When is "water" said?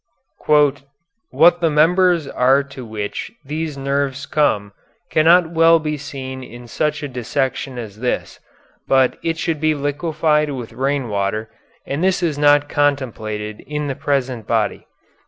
11.09-11.51